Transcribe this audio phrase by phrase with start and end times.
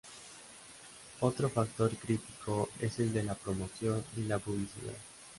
[1.19, 4.95] Otro factor crítico es el de la promoción y la publicidad.